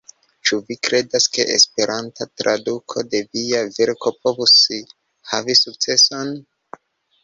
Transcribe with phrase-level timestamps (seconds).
[0.49, 4.59] Ĉu vi kredas ke Esperanta traduko de via verko povus
[5.35, 6.39] havi sukceson?